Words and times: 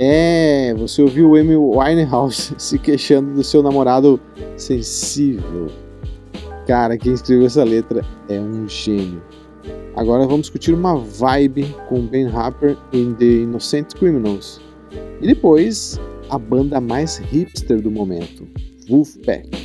É, 0.00 0.72
você 0.74 1.02
ouviu 1.02 1.30
o 1.30 1.36
Amy 1.36 1.56
Winehouse 1.56 2.54
se 2.58 2.78
queixando 2.78 3.34
do 3.34 3.42
seu 3.42 3.62
namorado 3.62 4.20
sensível. 4.56 5.66
Cara, 6.66 6.96
quem 6.96 7.14
escreveu 7.14 7.46
essa 7.46 7.64
letra 7.64 8.04
é 8.28 8.38
um 8.38 8.68
gênio. 8.68 9.20
Agora 9.96 10.24
vamos 10.24 10.42
discutir 10.42 10.72
uma 10.72 10.96
vibe 10.96 11.74
com 11.88 12.06
Ben 12.06 12.28
Harper 12.28 12.76
em 12.92 13.12
The 13.14 13.24
Innocent 13.24 13.94
Criminals. 13.94 14.60
E 15.20 15.26
depois, 15.26 15.98
a 16.30 16.38
banda 16.38 16.80
mais 16.80 17.16
hipster 17.16 17.80
do 17.80 17.90
momento, 17.90 18.46
Wolfpack. 18.88 19.57